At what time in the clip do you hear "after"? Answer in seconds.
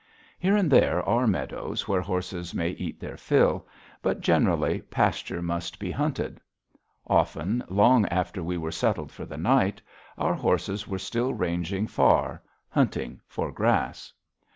8.07-8.41